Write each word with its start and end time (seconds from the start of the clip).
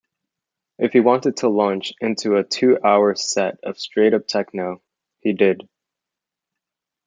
If 0.79 0.93
he 0.93 0.99
wanted 0.99 1.37
to 1.37 1.49
launch 1.49 1.93
into 2.01 2.35
a 2.35 2.43
two-hour 2.43 3.13
set 3.13 3.59
of 3.61 3.77
straight-up 3.77 4.25
techno, 4.27 4.81
he 5.19 5.33
did. 5.33 5.69